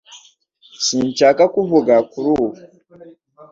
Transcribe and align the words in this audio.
Sinshaka 0.85 1.43
kuvuga 1.55 1.93
kuri 2.11 2.27
ubu 2.43 2.57